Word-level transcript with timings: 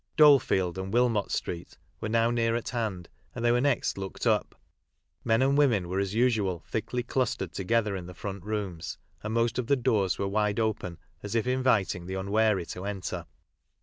Dolefield 0.17 0.79
and 0.79 0.91
Willinott 0.91 1.29
street 1.29 1.77
were 1.99 2.09
now 2.09 2.31
near 2.31 2.55
at 2.55 2.69
hand, 2.69 3.07
and 3.35 3.45
they 3.45 3.51
were 3.51 3.61
next 3.61 3.99
looked 3.99 4.25
up. 4.25 4.59
Men 5.23 5.43
and 5.43 5.55
women 5.55 5.87
were 5.89 5.99
as 5.99 6.15
usual 6.15 6.63
thickly 6.67 7.03
clustered 7.03 7.53
together 7.53 7.95
in 7.95 8.07
the 8.07 8.15
front 8.15 8.43
rooms, 8.43 8.97
and 9.21 9.31
most 9.31 9.59
of 9.59 9.67
the 9.67 9.75
doors 9.75 10.17
were 10.17 10.27
wide 10.27 10.59
open 10.59 10.97
as 11.21 11.35
if 11.35 11.45
inviting 11.45 12.07
the 12.07 12.15
unwary 12.15 12.65
to 12.65 12.83
enter. 12.83 13.27